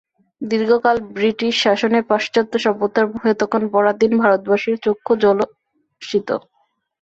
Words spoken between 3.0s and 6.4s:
মোহে তখন পরাধীন ভারতবাসীর চক্ষু ঝলসিত।